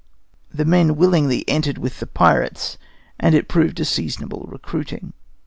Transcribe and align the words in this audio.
The 0.51 0.65
men 0.65 0.95
willingly 0.95 1.47
entered 1.47 1.77
with 1.77 1.99
the 1.99 2.07
pirates, 2.07 2.79
and 3.19 3.35
it 3.35 3.47
proved 3.47 3.79
a 3.79 3.85
seasonable 3.85 4.47
recruiting. 4.51 5.13